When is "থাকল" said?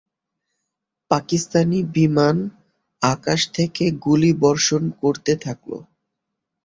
5.45-5.71